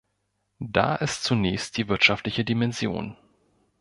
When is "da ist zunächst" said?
0.65-1.77